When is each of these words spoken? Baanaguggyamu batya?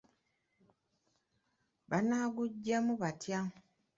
Baanaguggyamu 1.89 2.93
batya? 3.01 3.39